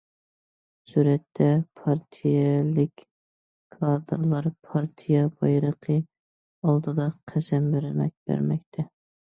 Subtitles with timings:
[0.91, 1.49] سۈرەتتە:
[1.81, 3.03] پارتىيەلىك
[3.77, 8.91] كادىرلار پارتىيە بايرىقى ئالدىدا قەسەم بەرمەكتە.